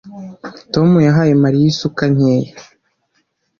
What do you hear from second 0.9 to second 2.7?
yahaye Mariya isuka nkeya